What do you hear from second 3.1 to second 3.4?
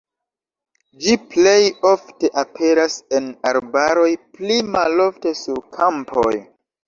en